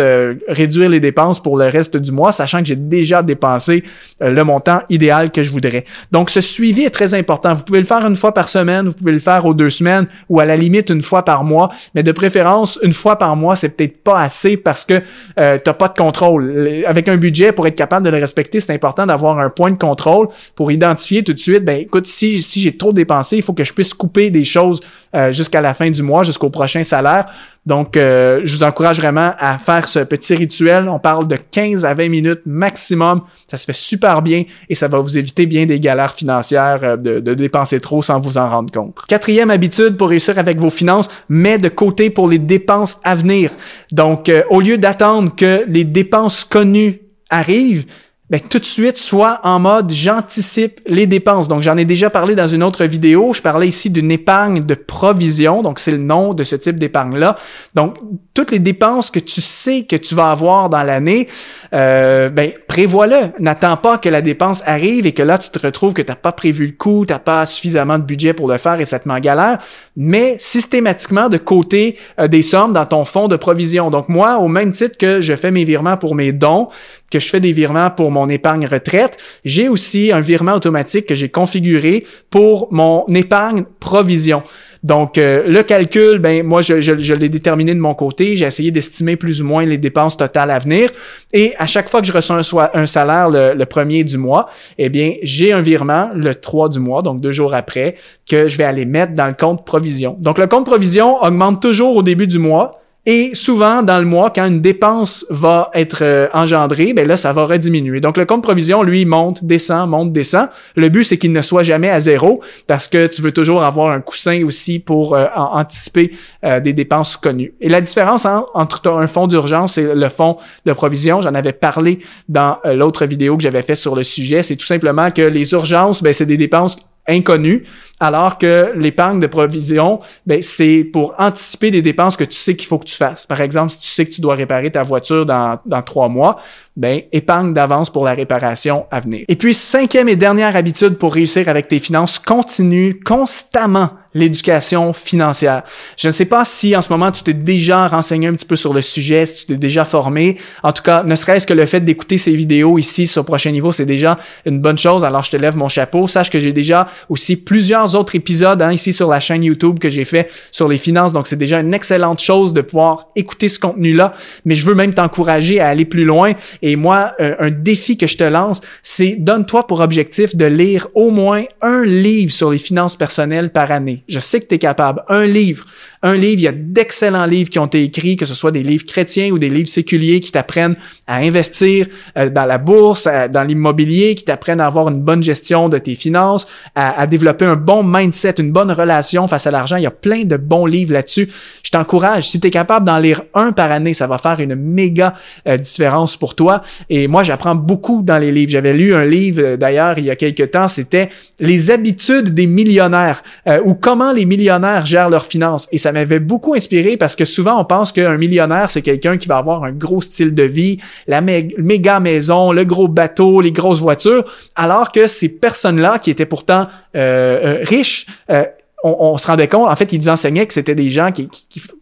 réduire 0.48 0.90
les 0.90 1.00
dépenses 1.00 1.42
pour 1.42 1.56
le 1.56 1.66
reste 1.66 1.96
du 1.96 2.12
mois, 2.12 2.32
sachant 2.32 2.60
que 2.60 2.66
j'ai 2.66 2.76
déjà 2.76 3.22
dépensé 3.22 3.75
euh, 4.22 4.30
le 4.30 4.44
montant 4.44 4.80
idéal 4.90 5.30
que 5.30 5.42
je 5.42 5.50
voudrais. 5.50 5.84
Donc, 6.12 6.30
ce 6.30 6.40
suivi 6.40 6.82
est 6.82 6.90
très 6.90 7.14
important. 7.14 7.54
Vous 7.54 7.64
pouvez 7.64 7.80
le 7.80 7.86
faire 7.86 8.04
une 8.06 8.16
fois 8.16 8.32
par 8.32 8.48
semaine, 8.48 8.86
vous 8.86 8.94
pouvez 8.94 9.12
le 9.12 9.18
faire 9.18 9.46
aux 9.46 9.54
deux 9.54 9.70
semaines 9.70 10.06
ou 10.28 10.40
à 10.40 10.44
la 10.44 10.56
limite 10.56 10.90
une 10.90 11.02
fois 11.02 11.24
par 11.24 11.44
mois, 11.44 11.70
mais 11.94 12.02
de 12.02 12.12
préférence, 12.12 12.78
une 12.82 12.92
fois 12.92 13.16
par 13.16 13.36
mois, 13.36 13.56
c'est 13.56 13.70
peut-être 13.70 14.02
pas 14.02 14.20
assez 14.20 14.56
parce 14.56 14.84
que 14.84 15.02
euh, 15.38 15.58
tu 15.58 15.68
n'as 15.68 15.74
pas 15.74 15.88
de 15.88 15.94
contrôle. 15.94 16.82
Avec 16.86 17.08
un 17.08 17.16
budget, 17.16 17.52
pour 17.52 17.66
être 17.66 17.76
capable 17.76 18.04
de 18.06 18.10
le 18.10 18.18
respecter, 18.18 18.60
c'est 18.60 18.72
important 18.72 19.06
d'avoir 19.06 19.38
un 19.38 19.50
point 19.50 19.70
de 19.70 19.78
contrôle 19.78 20.28
pour 20.54 20.70
identifier 20.70 21.22
tout 21.22 21.32
de 21.32 21.38
suite, 21.38 21.64
ben 21.64 21.80
écoute, 21.80 22.06
si, 22.06 22.42
si 22.42 22.60
j'ai 22.60 22.76
trop 22.76 22.92
dépensé, 22.92 23.36
il 23.36 23.42
faut 23.42 23.52
que 23.52 23.64
je 23.64 23.72
puisse 23.72 23.94
couper 23.94 24.30
des 24.30 24.44
choses 24.44 24.80
euh, 25.16 25.32
jusqu'à 25.32 25.60
la 25.60 25.74
fin 25.74 25.90
du 25.90 26.02
mois, 26.02 26.22
jusqu'au 26.22 26.50
prochain 26.50 26.84
salaire 26.84 27.26
donc, 27.66 27.96
euh, 27.96 28.42
je 28.44 28.54
vous 28.54 28.62
encourage 28.62 28.98
vraiment 28.98 29.32
à 29.38 29.58
faire 29.58 29.88
ce 29.88 29.98
petit 29.98 30.36
rituel. 30.36 30.88
On 30.88 31.00
parle 31.00 31.26
de 31.26 31.36
15 31.36 31.84
à 31.84 31.94
20 31.94 32.08
minutes 32.08 32.42
maximum. 32.46 33.22
Ça 33.48 33.56
se 33.56 33.64
fait 33.64 33.74
super 33.74 34.22
bien 34.22 34.44
et 34.68 34.76
ça 34.76 34.86
va 34.86 35.00
vous 35.00 35.18
éviter 35.18 35.46
bien 35.46 35.66
des 35.66 35.80
galères 35.80 36.14
financières 36.14 36.78
euh, 36.84 36.96
de, 36.96 37.34
dépenser 37.34 37.80
trop 37.80 38.02
sans 38.02 38.20
vous 38.20 38.38
en 38.38 38.48
rendre 38.48 38.70
compte. 38.70 38.96
Quatrième 39.08 39.50
habitude 39.50 39.96
pour 39.96 40.10
réussir 40.10 40.38
avec 40.38 40.60
vos 40.60 40.70
finances, 40.70 41.08
mets 41.28 41.58
de 41.58 41.68
côté 41.68 42.08
pour 42.08 42.28
les 42.28 42.38
dépenses 42.38 42.98
à 43.02 43.16
venir. 43.16 43.50
Donc, 43.90 44.30
au 44.48 44.60
lieu 44.60 44.78
d'attendre 44.78 45.34
que 45.34 45.64
les 45.68 45.84
dépenses 45.84 46.44
connues 46.44 47.00
arrivent, 47.30 47.84
ben, 48.28 48.40
tout 48.40 48.58
de 48.58 48.64
suite, 48.64 48.98
soit 48.98 49.38
en 49.44 49.60
mode 49.60 49.92
j'anticipe 49.92 50.80
les 50.86 51.06
dépenses. 51.06 51.46
Donc, 51.46 51.62
j'en 51.62 51.76
ai 51.76 51.84
déjà 51.84 52.10
parlé 52.10 52.34
dans 52.34 52.48
une 52.48 52.64
autre 52.64 52.84
vidéo. 52.84 53.32
Je 53.32 53.40
parlais 53.40 53.68
ici 53.68 53.88
d'une 53.88 54.10
épargne 54.10 54.64
de 54.64 54.74
provision. 54.74 55.62
Donc, 55.62 55.78
c'est 55.78 55.92
le 55.92 55.98
nom 55.98 56.34
de 56.34 56.42
ce 56.42 56.56
type 56.56 56.76
d'épargne-là. 56.76 57.36
Donc, 57.76 57.96
toutes 58.34 58.50
les 58.50 58.58
dépenses 58.58 59.10
que 59.10 59.20
tu 59.20 59.40
sais 59.40 59.84
que 59.84 59.94
tu 59.94 60.16
vas 60.16 60.32
avoir 60.32 60.68
dans 60.68 60.82
l'année, 60.82 61.28
euh, 61.72 62.28
ben, 62.28 62.50
prévois-le. 62.66 63.30
N'attends 63.38 63.76
pas 63.76 63.96
que 63.96 64.08
la 64.08 64.22
dépense 64.22 64.60
arrive 64.66 65.06
et 65.06 65.12
que 65.12 65.22
là, 65.22 65.38
tu 65.38 65.48
te 65.48 65.64
retrouves 65.64 65.94
que 65.94 66.02
tu 66.02 66.10
n'as 66.10 66.16
pas 66.16 66.32
prévu 66.32 66.66
le 66.66 66.72
coup, 66.72 67.06
tu 67.06 67.12
n'as 67.12 67.20
pas 67.20 67.46
suffisamment 67.46 67.96
de 67.96 68.04
budget 68.04 68.32
pour 68.32 68.48
le 68.48 68.58
faire 68.58 68.80
et 68.80 68.84
ça 68.84 68.98
te 68.98 69.08
met 69.08 69.20
galère. 69.20 69.58
Mais 69.96 70.34
systématiquement 70.40 71.28
de 71.28 71.38
côté 71.38 71.96
euh, 72.18 72.26
des 72.26 72.42
sommes 72.42 72.72
dans 72.72 72.86
ton 72.86 73.04
fonds 73.04 73.28
de 73.28 73.36
provision. 73.36 73.88
Donc, 73.88 74.08
moi, 74.08 74.38
au 74.38 74.48
même 74.48 74.72
titre 74.72 74.98
que 74.98 75.20
je 75.20 75.36
fais 75.36 75.52
mes 75.52 75.62
virements 75.62 75.96
pour 75.96 76.16
mes 76.16 76.32
dons, 76.32 76.68
que 77.10 77.18
je 77.18 77.28
fais 77.28 77.40
des 77.40 77.52
virements 77.52 77.90
pour 77.90 78.10
mon 78.10 78.28
épargne 78.28 78.66
retraite, 78.66 79.16
j'ai 79.44 79.68
aussi 79.68 80.12
un 80.12 80.20
virement 80.20 80.54
automatique 80.54 81.06
que 81.06 81.14
j'ai 81.14 81.28
configuré 81.28 82.04
pour 82.30 82.68
mon 82.72 83.04
épargne 83.08 83.64
provision. 83.80 84.42
Donc, 84.86 85.18
euh, 85.18 85.42
le 85.48 85.64
calcul, 85.64 86.18
ben 86.18 86.46
moi, 86.46 86.62
je, 86.62 87.12
l'ai 87.12 87.28
déterminé 87.28 87.74
de 87.74 87.80
mon 87.80 87.94
côté. 87.94 88.36
J'ai 88.36 88.44
essayé 88.44 88.70
d'estimer 88.70 89.16
plus 89.16 89.42
ou 89.42 89.44
moins 89.44 89.64
les 89.64 89.78
dépenses 89.78 90.16
totales 90.16 90.50
à 90.50 90.60
venir. 90.60 90.90
Et 91.32 91.54
à 91.58 91.66
chaque 91.66 91.88
fois 91.88 92.00
que 92.00 92.06
je 92.06 92.12
reçois 92.12 92.70
un, 92.72 92.82
un 92.82 92.86
salaire 92.86 93.28
le, 93.28 93.64
premier 93.64 94.04
du 94.04 94.16
mois, 94.16 94.48
eh 94.78 94.88
bien, 94.88 95.14
j'ai 95.22 95.52
un 95.52 95.60
virement 95.60 96.10
le 96.14 96.36
3 96.36 96.68
du 96.68 96.78
mois, 96.78 97.02
donc 97.02 97.20
deux 97.20 97.32
jours 97.32 97.52
après, 97.52 97.96
que 98.30 98.46
je 98.46 98.56
vais 98.56 98.64
aller 98.64 98.84
mettre 98.84 99.14
dans 99.14 99.26
le 99.26 99.34
compte 99.34 99.66
provision. 99.66 100.16
Donc, 100.20 100.38
le 100.38 100.46
compte 100.46 100.66
provision 100.66 101.20
augmente 101.20 101.60
toujours 101.60 101.96
au 101.96 102.02
début 102.04 102.28
du 102.28 102.38
mois. 102.38 102.80
Et 103.08 103.36
souvent, 103.36 103.84
dans 103.84 104.00
le 104.00 104.04
mois, 104.04 104.30
quand 104.30 104.44
une 104.44 104.60
dépense 104.60 105.24
va 105.30 105.70
être 105.74 106.02
euh, 106.02 106.26
engendrée, 106.32 106.92
ben 106.92 107.06
là, 107.06 107.16
ça 107.16 107.32
va 107.32 107.44
rediminuer. 107.44 108.00
Donc, 108.00 108.16
le 108.16 108.26
compte 108.26 108.42
provision, 108.42 108.82
lui, 108.82 109.04
monte, 109.06 109.44
descend, 109.44 109.88
monte, 109.88 110.12
descend. 110.12 110.48
Le 110.74 110.88
but, 110.88 111.04
c'est 111.04 111.16
qu'il 111.16 111.30
ne 111.32 111.40
soit 111.40 111.62
jamais 111.62 111.88
à 111.88 112.00
zéro 112.00 112.42
parce 112.66 112.88
que 112.88 113.06
tu 113.06 113.22
veux 113.22 113.30
toujours 113.30 113.62
avoir 113.62 113.92
un 113.92 114.00
coussin 114.00 114.44
aussi 114.44 114.80
pour 114.80 115.14
euh, 115.14 115.26
anticiper 115.36 116.10
euh, 116.42 116.58
des 116.58 116.72
dépenses 116.72 117.16
connues. 117.16 117.54
Et 117.60 117.68
la 117.68 117.80
différence 117.80 118.26
entre 118.26 118.90
un 118.90 119.06
fonds 119.06 119.28
d'urgence 119.28 119.78
et 119.78 119.94
le 119.94 120.08
fonds 120.08 120.38
de 120.64 120.72
provision, 120.72 121.22
j'en 121.22 121.34
avais 121.34 121.52
parlé 121.52 122.00
dans 122.28 122.58
l'autre 122.64 123.06
vidéo 123.06 123.36
que 123.36 123.42
j'avais 123.44 123.62
fait 123.62 123.76
sur 123.76 123.94
le 123.94 124.02
sujet, 124.02 124.42
c'est 124.42 124.56
tout 124.56 124.66
simplement 124.66 125.12
que 125.12 125.22
les 125.22 125.52
urgences, 125.52 126.02
ben, 126.02 126.12
c'est 126.12 126.26
des 126.26 126.36
dépenses 126.36 126.76
inconnu, 127.08 127.64
alors 127.98 128.36
que 128.38 128.72
l'épargne 128.76 129.20
de 129.20 129.26
provision, 129.26 130.00
ben, 130.26 130.42
c'est 130.42 130.84
pour 130.84 131.14
anticiper 131.18 131.70
des 131.70 131.82
dépenses 131.82 132.16
que 132.16 132.24
tu 132.24 132.36
sais 132.36 132.54
qu'il 132.54 132.66
faut 132.66 132.78
que 132.78 132.84
tu 132.84 132.96
fasses. 132.96 133.26
Par 133.26 133.40
exemple, 133.40 133.72
si 133.72 133.78
tu 133.78 133.88
sais 133.88 134.04
que 134.04 134.10
tu 134.10 134.20
dois 134.20 134.34
réparer 134.34 134.70
ta 134.70 134.82
voiture 134.82 135.24
dans, 135.24 135.58
dans 135.64 135.82
trois 135.82 136.08
mois, 136.08 136.40
ben, 136.76 137.02
épargne 137.12 137.54
d'avance 137.54 137.88
pour 137.88 138.04
la 138.04 138.12
réparation 138.12 138.86
à 138.90 139.00
venir. 139.00 139.24
Et 139.28 139.36
puis, 139.36 139.54
cinquième 139.54 140.08
et 140.08 140.16
dernière 140.16 140.56
habitude 140.56 140.98
pour 140.98 141.14
réussir 141.14 141.48
avec 141.48 141.68
tes 141.68 141.78
finances, 141.78 142.18
continue 142.18 143.00
constamment 143.00 143.90
l'éducation 144.16 144.92
financière. 144.92 145.62
Je 145.96 146.08
ne 146.08 146.12
sais 146.12 146.24
pas 146.24 146.44
si 146.44 146.74
en 146.74 146.82
ce 146.82 146.90
moment 146.90 147.12
tu 147.12 147.22
t'es 147.22 147.34
déjà 147.34 147.86
renseigné 147.86 148.28
un 148.28 148.32
petit 148.32 148.46
peu 148.46 148.56
sur 148.56 148.72
le 148.72 148.80
sujet, 148.80 149.26
si 149.26 149.34
tu 149.34 149.46
t'es 149.46 149.56
déjà 149.56 149.84
formé. 149.84 150.38
En 150.62 150.72
tout 150.72 150.82
cas, 150.82 151.02
ne 151.04 151.14
serait-ce 151.14 151.46
que 151.46 151.52
le 151.52 151.66
fait 151.66 151.80
d'écouter 151.80 152.16
ces 152.16 152.34
vidéos 152.34 152.78
ici 152.78 153.06
sur 153.06 153.24
Prochain 153.24 153.50
Niveau, 153.50 153.72
c'est 153.72 153.84
déjà 153.84 154.18
une 154.46 154.58
bonne 154.60 154.78
chose. 154.78 155.04
Alors 155.04 155.22
je 155.22 155.30
te 155.30 155.36
lève 155.36 155.56
mon 155.56 155.68
chapeau. 155.68 156.06
Sache 156.06 156.30
que 156.30 156.40
j'ai 156.40 156.54
déjà 156.54 156.88
aussi 157.10 157.36
plusieurs 157.36 157.94
autres 157.94 158.16
épisodes 158.16 158.60
hein, 158.62 158.72
ici 158.72 158.92
sur 158.92 159.08
la 159.08 159.20
chaîne 159.20 159.44
YouTube 159.44 159.78
que 159.78 159.90
j'ai 159.90 160.06
fait 160.06 160.30
sur 160.50 160.66
les 160.66 160.78
finances. 160.78 161.12
Donc 161.12 161.26
c'est 161.26 161.36
déjà 161.36 161.60
une 161.60 161.74
excellente 161.74 162.20
chose 162.20 162.54
de 162.54 162.62
pouvoir 162.62 163.08
écouter 163.16 163.50
ce 163.50 163.58
contenu-là. 163.58 164.14
Mais 164.46 164.54
je 164.54 164.64
veux 164.64 164.74
même 164.74 164.94
t'encourager 164.94 165.60
à 165.60 165.68
aller 165.68 165.84
plus 165.84 166.06
loin. 166.06 166.32
Et 166.62 166.76
moi, 166.76 167.12
un, 167.18 167.34
un 167.38 167.50
défi 167.50 167.98
que 167.98 168.06
je 168.06 168.16
te 168.16 168.24
lance, 168.24 168.62
c'est 168.82 169.16
donne-toi 169.18 169.66
pour 169.66 169.80
objectif 169.80 170.34
de 170.34 170.46
lire 170.46 170.88
au 170.94 171.10
moins 171.10 171.44
un 171.60 171.84
livre 171.84 172.32
sur 172.32 172.50
les 172.50 172.58
finances 172.58 172.96
personnelles 172.96 173.52
par 173.52 173.70
année. 173.70 174.02
Je 174.08 174.20
sais 174.20 174.40
que 174.40 174.46
tu 174.46 174.54
es 174.54 174.58
capable. 174.58 175.02
Un 175.08 175.26
livre. 175.26 175.64
Un 176.02 176.16
livre, 176.16 176.38
il 176.38 176.42
y 176.42 176.48
a 176.48 176.52
d'excellents 176.52 177.26
livres 177.26 177.50
qui 177.50 177.58
ont 177.58 177.66
été 177.66 177.82
écrits, 177.82 178.16
que 178.16 178.26
ce 178.26 178.34
soit 178.34 178.52
des 178.52 178.62
livres 178.62 178.84
chrétiens 178.86 179.30
ou 179.30 179.38
des 179.38 179.50
livres 179.50 179.68
séculiers 179.68 180.20
qui 180.20 180.30
t'apprennent 180.30 180.76
à 181.06 181.16
investir 181.16 181.86
euh, 182.16 182.28
dans 182.28 182.44
la 182.44 182.58
bourse, 182.58 183.08
dans 183.32 183.42
l'immobilier, 183.42 184.14
qui 184.14 184.24
t'apprennent 184.24 184.60
à 184.60 184.66
avoir 184.66 184.88
une 184.88 185.00
bonne 185.00 185.22
gestion 185.22 185.68
de 185.68 185.78
tes 185.78 185.94
finances, 185.94 186.46
à, 186.74 187.06
développer 187.06 187.44
un 187.44 187.56
bon 187.56 187.82
mindset, 187.82 188.34
une 188.38 188.52
bonne 188.52 188.70
relation 188.70 189.26
face 189.26 189.46
à 189.46 189.50
l'argent. 189.50 189.76
Il 189.76 189.82
y 189.82 189.86
a 189.86 189.90
plein 189.90 190.24
de 190.24 190.36
bons 190.36 190.66
livres 190.66 190.92
là-dessus. 190.92 191.28
Je 191.62 191.70
t'encourage. 191.70 192.28
Si 192.28 192.40
tu 192.40 192.48
es 192.48 192.50
capable 192.50 192.86
d'en 192.86 192.98
lire 192.98 193.22
un 193.34 193.52
par 193.52 193.72
année, 193.72 193.94
ça 193.94 194.06
va 194.06 194.18
faire 194.18 194.38
une 194.40 194.54
méga 194.54 195.14
euh, 195.48 195.56
différence 195.56 196.16
pour 196.16 196.34
toi. 196.34 196.62
Et 196.88 197.08
moi, 197.08 197.22
j'apprends 197.22 197.54
beaucoup 197.54 198.02
dans 198.02 198.18
les 198.18 198.32
livres. 198.32 198.50
J'avais 198.50 198.74
lu 198.74 198.94
un 198.94 199.04
livre, 199.04 199.42
euh, 199.42 199.56
d'ailleurs, 199.56 199.98
il 199.98 200.04
y 200.04 200.10
a 200.10 200.16
quelques 200.16 200.50
temps, 200.50 200.68
c'était 200.68 201.10
Les 201.40 201.70
habitudes 201.70 202.34
des 202.34 202.46
millionnaires 202.46 203.22
ou 203.64 203.74
les 204.14 204.26
millionnaires 204.26 204.86
gèrent 204.86 205.10
leurs 205.10 205.26
finances. 205.26 205.68
Et 205.72 205.78
ça 205.78 205.92
m'avait 205.92 206.18
beaucoup 206.18 206.54
inspiré 206.54 206.96
parce 206.96 207.16
que 207.16 207.24
souvent 207.24 207.60
on 207.60 207.64
pense 207.64 207.92
qu'un 207.92 208.16
millionnaire, 208.16 208.70
c'est 208.70 208.82
quelqu'un 208.82 209.16
qui 209.16 209.28
va 209.28 209.38
avoir 209.38 209.64
un 209.64 209.72
gros 209.72 210.00
style 210.00 210.34
de 210.34 210.42
vie, 210.42 210.78
la 211.06 211.20
méga 211.20 212.00
maison, 212.00 212.52
le 212.52 212.64
gros 212.64 212.88
bateau, 212.88 213.40
les 213.40 213.52
grosses 213.52 213.80
voitures, 213.80 214.24
alors 214.54 214.92
que 214.92 215.06
ces 215.06 215.28
personnes-là 215.28 215.98
qui 215.98 216.10
étaient 216.10 216.26
pourtant 216.26 216.68
euh, 216.94 217.60
euh, 217.60 217.64
riches, 217.64 218.06
euh, 218.30 218.44
on, 218.86 219.18
se 219.18 219.26
rendait 219.26 219.48
compte, 219.48 219.68
en 219.68 219.76
fait, 219.76 219.92
ils 219.92 220.08
enseignaient 220.08 220.46
que 220.46 220.54
c'était 220.54 220.74
des 220.74 220.88
gens 220.88 221.10
qui, 221.12 221.28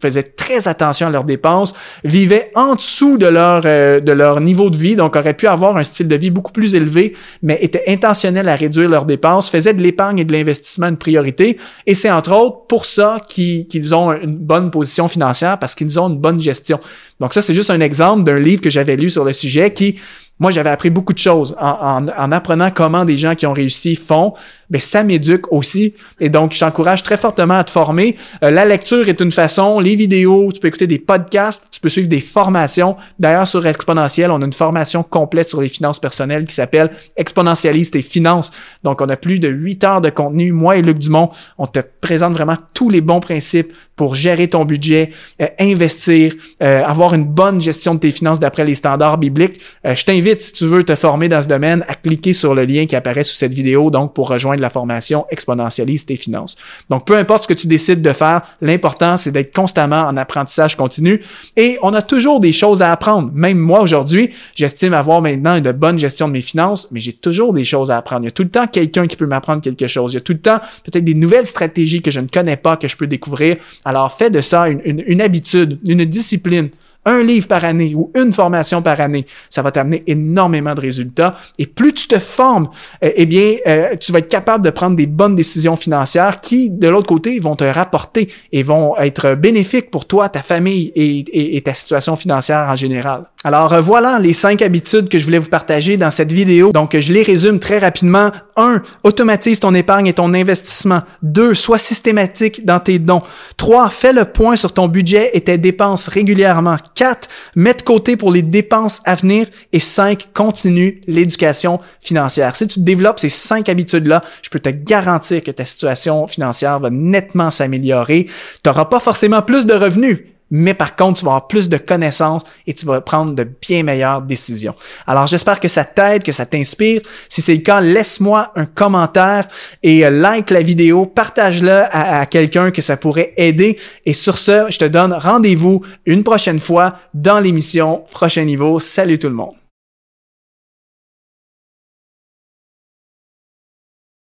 faisaient 0.01 0.23
très 0.23 0.67
attention 0.67 1.07
à 1.07 1.09
leurs 1.09 1.23
dépenses, 1.23 1.73
vivaient 2.03 2.51
en 2.55 2.75
dessous 2.75 3.17
de 3.17 3.27
leur, 3.27 3.63
euh, 3.65 3.99
de 3.99 4.11
leur 4.11 4.41
niveau 4.41 4.69
de 4.69 4.77
vie, 4.77 4.95
donc 4.95 5.15
auraient 5.15 5.33
pu 5.33 5.47
avoir 5.47 5.77
un 5.77 5.83
style 5.83 6.07
de 6.07 6.15
vie 6.15 6.29
beaucoup 6.29 6.51
plus 6.51 6.75
élevé, 6.75 7.15
mais 7.41 7.57
étaient 7.61 7.83
intentionnels 7.87 8.49
à 8.49 8.55
réduire 8.55 8.89
leurs 8.89 9.05
dépenses, 9.05 9.49
faisaient 9.49 9.73
de 9.73 9.81
l'épargne 9.81 10.19
et 10.19 10.25
de 10.25 10.33
l'investissement 10.33 10.87
une 10.87 10.97
priorité. 10.97 11.57
Et 11.85 11.93
c'est 11.93 12.11
entre 12.11 12.33
autres 12.33 12.65
pour 12.67 12.85
ça 12.85 13.19
qu'ils 13.27 13.95
ont 13.95 14.11
une 14.13 14.37
bonne 14.37 14.71
position 14.71 15.07
financière, 15.07 15.59
parce 15.59 15.75
qu'ils 15.75 15.99
ont 15.99 16.09
une 16.09 16.17
bonne 16.17 16.39
gestion. 16.39 16.79
Donc 17.19 17.33
ça, 17.33 17.41
c'est 17.41 17.53
juste 17.53 17.69
un 17.69 17.79
exemple 17.79 18.23
d'un 18.23 18.39
livre 18.39 18.61
que 18.61 18.69
j'avais 18.69 18.95
lu 18.95 19.09
sur 19.09 19.23
le 19.23 19.33
sujet 19.33 19.71
qui 19.71 19.99
moi, 20.37 20.51
j'avais 20.51 20.69
appris 20.69 20.89
beaucoup 20.89 21.13
de 21.13 21.19
choses 21.19 21.55
en, 21.59 22.07
en, 22.07 22.31
apprenant 22.33 22.69
comment 22.69 23.05
des 23.05 23.17
gens 23.17 23.35
qui 23.35 23.45
ont 23.45 23.53
réussi 23.53 23.95
font. 23.95 24.33
Mais 24.69 24.79
ça 24.79 25.03
m'éduque 25.03 25.51
aussi. 25.53 25.93
Et 26.19 26.29
donc, 26.29 26.51
je 26.51 26.59
t'encourage 26.59 27.03
très 27.03 27.17
fortement 27.17 27.53
à 27.53 27.63
te 27.63 27.71
former. 27.71 28.17
Euh, 28.43 28.51
la 28.51 28.65
lecture 28.65 29.07
est 29.07 29.21
une 29.21 29.31
façon, 29.31 29.79
les 29.79 29.95
vidéos, 29.95 30.51
tu 30.51 30.59
peux 30.59 30.67
écouter 30.67 30.87
des 30.87 30.97
podcasts, 30.97 31.67
tu 31.71 31.79
peux 31.79 31.87
suivre 31.87 32.09
des 32.09 32.19
formations. 32.19 32.97
D'ailleurs, 33.19 33.47
sur 33.47 33.65
Exponentiel, 33.65 34.31
on 34.31 34.41
a 34.41 34.45
une 34.45 34.53
formation 34.53 35.03
complète 35.03 35.47
sur 35.47 35.61
les 35.61 35.69
finances 35.69 35.99
personnelles 35.99 36.45
qui 36.45 36.53
s'appelle 36.53 36.89
Exponentialiste 37.15 37.93
tes 37.93 38.01
finances. 38.01 38.51
Donc, 38.83 39.01
on 39.01 39.09
a 39.09 39.15
plus 39.15 39.39
de 39.39 39.47
8 39.47 39.83
heures 39.83 40.01
de 40.01 40.09
contenu. 40.09 40.51
Moi 40.51 40.77
et 40.77 40.81
Luc 40.81 40.97
Dumont, 40.97 41.29
on 41.57 41.67
te 41.67 41.79
présente 42.01 42.33
vraiment 42.33 42.57
tous 42.73 42.89
les 42.89 43.01
bons 43.01 43.19
principes 43.19 43.71
pour 43.95 44.15
gérer 44.15 44.49
ton 44.49 44.65
budget, 44.65 45.11
euh, 45.41 45.47
investir, 45.59 46.33
euh, 46.61 46.83
avoir 46.83 47.13
une 47.13 47.23
bonne 47.23 47.61
gestion 47.61 47.93
de 47.93 47.99
tes 47.99 48.11
finances 48.11 48.39
d'après 48.39 48.65
les 48.65 48.75
standards 48.75 49.17
bibliques. 49.17 49.61
je 49.85 50.03
t'invite 50.03 50.24
si 50.37 50.53
tu 50.53 50.65
veux 50.65 50.83
te 50.83 50.95
former 50.95 51.29
dans 51.29 51.41
ce 51.41 51.47
domaine, 51.47 51.85
à 51.87 51.93
cliquer 51.93 52.33
sur 52.33 52.55
le 52.55 52.65
lien 52.65 52.85
qui 52.85 52.95
apparaît 52.95 53.23
sous 53.23 53.35
cette 53.35 53.53
vidéo, 53.53 53.91
donc 53.91 54.13
pour 54.13 54.29
rejoindre 54.29 54.61
la 54.61 54.69
formation 54.69 55.25
Exponentialise 55.29 56.05
tes 56.05 56.15
finances. 56.15 56.55
Donc, 56.89 57.05
peu 57.05 57.15
importe 57.15 57.43
ce 57.43 57.47
que 57.47 57.53
tu 57.53 57.67
décides 57.67 58.01
de 58.01 58.13
faire, 58.13 58.41
l'important, 58.61 59.17
c'est 59.17 59.31
d'être 59.31 59.53
constamment 59.53 60.01
en 60.01 60.17
apprentissage 60.17 60.75
continu 60.75 61.21
et 61.55 61.77
on 61.81 61.93
a 61.93 62.01
toujours 62.01 62.39
des 62.39 62.51
choses 62.51 62.81
à 62.81 62.91
apprendre. 62.91 63.31
Même 63.33 63.57
moi, 63.57 63.81
aujourd'hui, 63.81 64.31
j'estime 64.55 64.93
avoir 64.93 65.21
maintenant 65.21 65.55
une 65.55 65.71
bonne 65.71 65.99
gestion 65.99 66.27
de 66.27 66.33
mes 66.33 66.41
finances, 66.41 66.87
mais 66.91 66.99
j'ai 66.99 67.13
toujours 67.13 67.53
des 67.53 67.65
choses 67.65 67.91
à 67.91 67.97
apprendre. 67.97 68.23
Il 68.23 68.25
y 68.25 68.29
a 68.29 68.31
tout 68.31 68.43
le 68.43 68.49
temps 68.49 68.67
quelqu'un 68.67 69.07
qui 69.07 69.15
peut 69.15 69.27
m'apprendre 69.27 69.61
quelque 69.61 69.87
chose. 69.87 70.13
Il 70.13 70.15
y 70.15 70.17
a 70.17 70.21
tout 70.21 70.33
le 70.33 70.41
temps 70.41 70.59
peut-être 70.83 71.03
des 71.03 71.13
nouvelles 71.13 71.45
stratégies 71.45 72.01
que 72.01 72.11
je 72.11 72.19
ne 72.19 72.27
connais 72.27 72.57
pas, 72.57 72.77
que 72.77 72.87
je 72.87 72.97
peux 72.97 73.07
découvrir. 73.07 73.57
Alors, 73.83 74.11
fais 74.11 74.29
de 74.29 74.41
ça 74.41 74.67
une 74.69 75.21
habitude, 75.21 75.79
une 75.87 76.05
discipline 76.05 76.69
un 77.05 77.21
livre 77.23 77.47
par 77.47 77.63
année 77.63 77.93
ou 77.95 78.11
une 78.15 78.33
formation 78.33 78.81
par 78.81 78.99
année, 78.99 79.25
ça 79.49 79.61
va 79.61 79.71
t'amener 79.71 80.03
énormément 80.07 80.73
de 80.73 80.81
résultats. 80.81 81.35
Et 81.57 81.65
plus 81.65 81.93
tu 81.93 82.07
te 82.07 82.19
formes, 82.19 82.69
euh, 83.03 83.11
eh 83.15 83.25
bien, 83.25 83.55
euh, 83.67 83.95
tu 83.97 84.11
vas 84.11 84.19
être 84.19 84.29
capable 84.29 84.63
de 84.65 84.69
prendre 84.69 84.95
des 84.95 85.07
bonnes 85.07 85.35
décisions 85.35 85.75
financières 85.75 86.41
qui, 86.41 86.69
de 86.69 86.87
l'autre 86.87 87.07
côté, 87.07 87.39
vont 87.39 87.55
te 87.55 87.63
rapporter 87.63 88.29
et 88.51 88.63
vont 88.63 88.97
être 88.97 89.35
bénéfiques 89.35 89.91
pour 89.91 90.05
toi, 90.05 90.29
ta 90.29 90.41
famille 90.41 90.91
et, 90.95 91.55
et 91.57 91.61
ta 91.61 91.73
situation 91.73 92.15
financière 92.15 92.67
en 92.69 92.75
général. 92.75 93.25
Alors 93.45 93.73
euh, 93.73 93.79
voilà 93.79 94.17
les 94.17 94.33
cinq 94.33 94.63
habitudes 94.63 95.07
que 95.07 95.19
je 95.19 95.25
voulais 95.25 95.37
vous 95.37 95.51
partager 95.51 95.97
dans 95.97 96.09
cette 96.09 96.31
vidéo. 96.31 96.71
Donc 96.71 96.97
je 96.99 97.13
les 97.13 97.21
résume 97.21 97.59
très 97.59 97.77
rapidement. 97.77 98.31
1. 98.55 98.81
Automatise 99.03 99.59
ton 99.59 99.75
épargne 99.75 100.07
et 100.07 100.13
ton 100.13 100.33
investissement. 100.33 101.03
2. 101.21 101.53
Sois 101.53 101.77
systématique 101.77 102.65
dans 102.65 102.79
tes 102.79 102.97
dons. 102.97 103.21
3. 103.57 103.91
Fais 103.91 104.13
le 104.13 104.25
point 104.25 104.55
sur 104.55 104.73
ton 104.73 104.87
budget 104.87 105.29
et 105.33 105.41
tes 105.41 105.59
dépenses 105.59 106.07
régulièrement. 106.07 106.77
4. 106.95 107.29
Mets 107.55 107.75
de 107.75 107.83
côté 107.83 108.17
pour 108.17 108.31
les 108.31 108.41
dépenses 108.41 109.03
à 109.05 109.13
venir. 109.13 109.45
Et 109.71 109.79
5. 109.79 110.29
Continue 110.33 111.01
l'éducation 111.05 111.79
financière. 112.01 112.55
Si 112.55 112.67
tu 112.67 112.79
développes 112.79 113.19
ces 113.19 113.29
cinq 113.29 113.69
habitudes-là, 113.69 114.23
je 114.41 114.49
peux 114.49 114.59
te 114.59 114.69
garantir 114.69 115.43
que 115.43 115.51
ta 115.51 115.65
situation 115.65 116.25
financière 116.25 116.79
va 116.79 116.89
nettement 116.89 117.51
s'améliorer. 117.51 118.25
Tu 118.25 118.69
n'auras 118.69 118.85
pas 118.85 118.99
forcément 118.99 119.43
plus 119.43 119.67
de 119.67 119.75
revenus, 119.75 120.21
mais 120.51 120.73
par 120.73 120.95
contre, 120.95 121.19
tu 121.19 121.25
vas 121.25 121.31
avoir 121.31 121.47
plus 121.47 121.69
de 121.69 121.77
connaissances 121.77 122.43
et 122.67 122.73
tu 122.73 122.85
vas 122.85 123.01
prendre 123.01 123.33
de 123.33 123.43
bien 123.43 123.83
meilleures 123.83 124.21
décisions. 124.21 124.75
Alors, 125.07 125.27
j'espère 125.27 125.59
que 125.59 125.67
ça 125.67 125.83
t'aide, 125.83 126.23
que 126.23 126.31
ça 126.31 126.45
t'inspire. 126.45 127.01
Si 127.29 127.41
c'est 127.41 127.55
le 127.55 127.61
cas, 127.61 127.81
laisse-moi 127.81 128.51
un 128.55 128.65
commentaire 128.65 129.47
et 129.81 130.05
euh, 130.05 130.09
like 130.09 130.51
la 130.51 130.61
vidéo, 130.61 131.05
partage-le 131.05 131.83
à, 131.91 132.25
quelqu'un 132.25 132.71
que 132.71 132.81
ça 132.81 132.97
pourrait 132.97 133.33
aider. 133.37 133.77
Et 134.05 134.13
sur 134.13 134.37
ce, 134.37 134.67
je 134.69 134.77
te 134.77 134.85
donne 134.85 135.13
rendez-vous 135.13 135.81
une 136.05 136.23
prochaine 136.23 136.59
fois 136.59 136.99
dans 137.13 137.39
l'émission 137.39 138.03
Prochain 138.11 138.45
Niveau. 138.45 138.79
Salut 138.79 139.17
tout 139.17 139.29
le 139.29 139.35
monde. 139.35 139.64